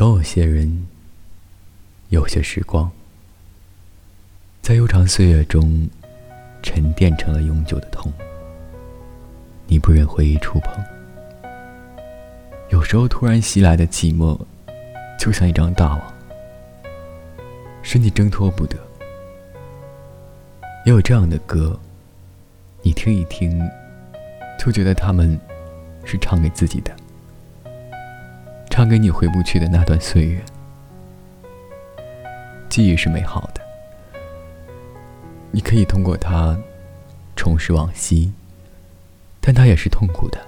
[0.00, 0.86] 总有些人，
[2.08, 2.90] 有些时光，
[4.62, 5.86] 在悠长岁月中
[6.62, 8.10] 沉淀成了永久的痛。
[9.66, 10.82] 你不忍回忆触碰，
[12.70, 14.40] 有时候突然袭来的寂寞，
[15.18, 16.14] 就像一张大网，
[17.82, 18.78] 使你挣脱不得。
[20.86, 21.78] 也有这样的歌，
[22.80, 23.60] 你听一听，
[24.58, 25.38] 就觉得他们
[26.06, 26.90] 是唱给自己的。
[28.80, 30.42] 唱给你回不去的那段岁月，
[32.70, 33.60] 记忆是美好的，
[35.50, 36.58] 你可以通过它
[37.36, 38.32] 重拾往昔，
[39.38, 40.40] 但它也是痛苦的，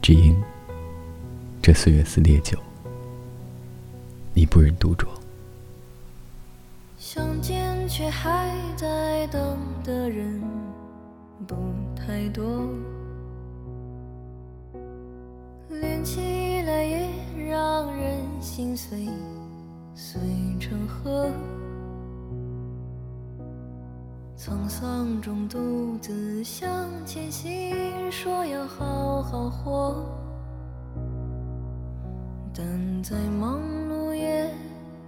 [0.00, 0.40] 只因
[1.60, 2.56] 这岁月似烈酒，
[4.32, 5.08] 你不忍独酌。
[6.96, 10.40] 相见却还在等的人
[11.48, 11.56] 不
[11.96, 12.64] 太多。
[18.60, 19.08] 心碎，
[19.94, 20.20] 碎
[20.60, 21.30] 成河。
[24.36, 30.04] 沧桑中独自向前行，说要好好活，
[32.54, 34.46] 但再忙碌也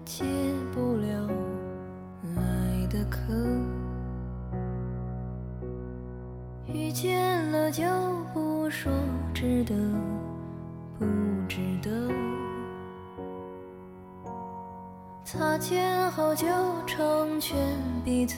[0.02, 0.24] 解
[0.72, 1.28] 不了
[2.34, 3.34] 爱的渴。
[6.72, 7.84] 遇见了就
[8.32, 8.90] 不说
[9.34, 9.74] 值得。
[15.32, 16.46] 擦肩后就
[16.86, 17.56] 成全
[18.04, 18.36] 彼此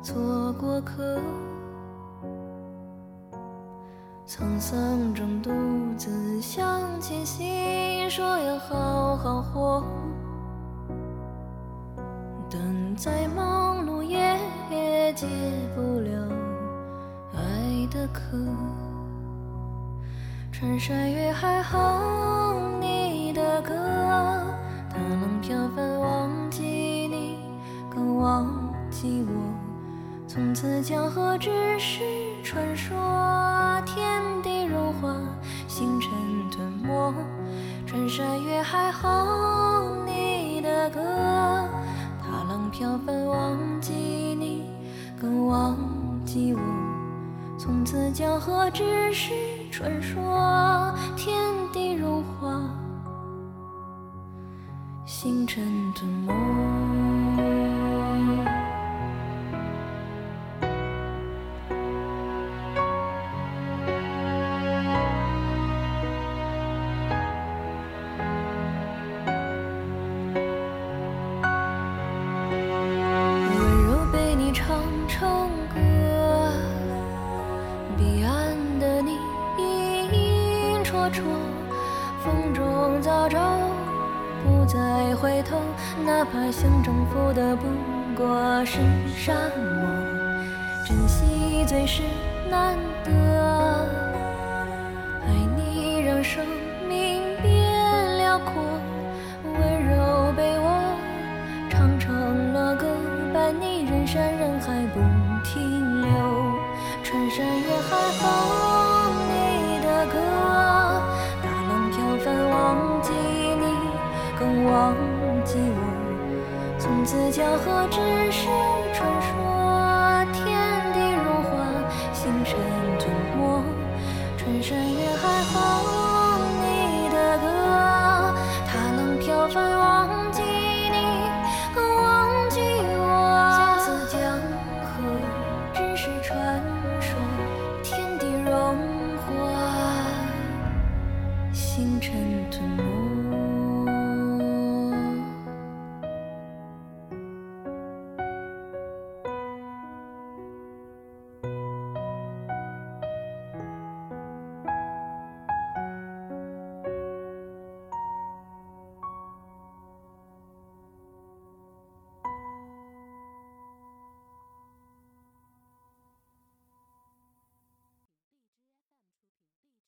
[0.00, 1.18] 做过客，
[4.24, 5.50] 沧桑中独
[5.96, 9.84] 自向前行，说要好好活，
[12.48, 15.26] 但再忙碌也解
[15.74, 16.28] 不了
[17.34, 18.38] 爱的渴。
[20.52, 23.74] 穿山越海哼你的歌，
[25.14, 26.64] 大浪飘翻忘记
[27.06, 27.38] 你，
[27.88, 28.52] 更忘
[28.90, 29.32] 记我。
[30.26, 32.02] 从此江河只是
[32.42, 32.96] 传说，
[33.86, 35.14] 天地融化，
[35.68, 36.10] 星辰
[36.50, 37.14] 吞没。
[37.86, 41.00] 穿山越海哼你的歌，
[42.20, 44.64] 大浪飘翻忘记你，
[45.20, 45.76] 更忘
[46.24, 46.60] 记我。
[47.56, 49.32] 从此江河只是。
[49.74, 50.94] 传说
[55.24, 57.33] 清晨的梦。
[85.24, 85.58] 回头，
[86.04, 87.64] 哪怕想征服的不
[88.14, 88.76] 过是
[89.16, 89.88] 沙漠。
[90.86, 92.02] 珍惜最是
[92.50, 93.88] 难得，